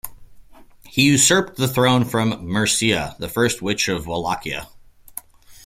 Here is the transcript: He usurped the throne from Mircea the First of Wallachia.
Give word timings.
He 0.87 1.03
usurped 1.03 1.57
the 1.57 1.67
throne 1.67 2.05
from 2.05 2.31
Mircea 2.43 3.15
the 3.19 3.29
First 3.29 3.61
of 3.87 4.07
Wallachia. 4.07 4.67